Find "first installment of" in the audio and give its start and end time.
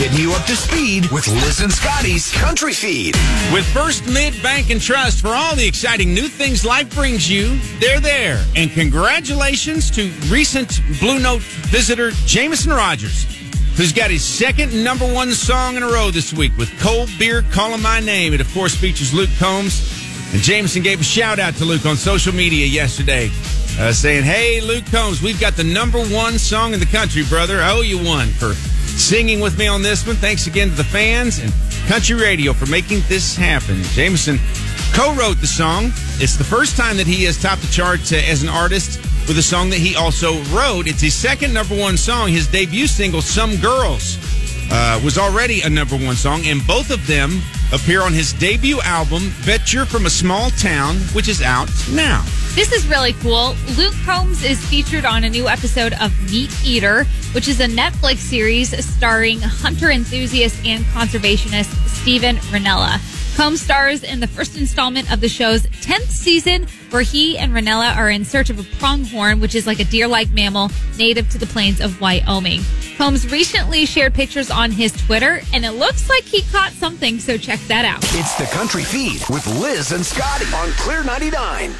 64.26-65.20